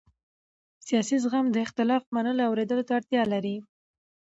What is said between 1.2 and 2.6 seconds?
زغم د اختلاف منلو او